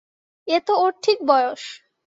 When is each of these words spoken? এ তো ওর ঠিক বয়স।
এ 0.47 0.57
তো 0.67 0.73
ওর 0.83 0.91
ঠিক 1.03 1.17
বয়স। 1.27 1.61